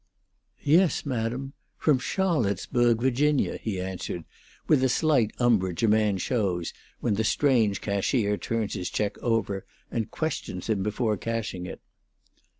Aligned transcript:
"Yes, 0.63 1.05
madam; 1.05 1.53
from 1.77 1.99
Charlottesboag, 1.99 2.99
Virginia," 3.03 3.59
he 3.61 3.79
answered, 3.79 4.25
with 4.67 4.81
the 4.81 4.89
slight 4.89 5.29
umbrage 5.37 5.83
a 5.83 5.87
man 5.87 6.17
shows 6.17 6.73
when 7.01 7.13
the 7.13 7.23
strange 7.23 7.81
cashier 7.81 8.35
turns 8.35 8.73
his 8.73 8.89
check 8.89 9.15
over 9.19 9.63
and 9.91 10.09
questions 10.09 10.71
him 10.71 10.81
before 10.81 11.17
cashing 11.17 11.67
it. 11.67 11.81